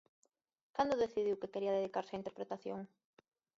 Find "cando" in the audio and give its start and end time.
0.75-1.01